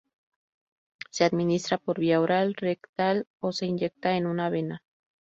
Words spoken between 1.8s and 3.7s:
vía oral, rectal, o se